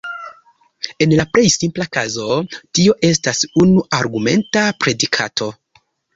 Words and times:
En 1.05 1.11
la 1.19 1.25
plej 1.35 1.43
simpla 1.55 1.87
kazo, 1.97 2.39
tio 2.79 2.97
estas 3.11 3.43
unu-argumenta 3.67 4.67
predikato. 4.83 5.53